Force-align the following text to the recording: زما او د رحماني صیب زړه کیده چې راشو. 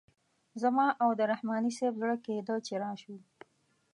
زما 0.61 0.87
او 1.03 1.09
د 1.19 1.21
رحماني 1.31 1.71
صیب 1.77 1.93
زړه 2.01 2.15
کیده 2.25 2.55
چې 2.65 2.73
راشو. 2.83 3.15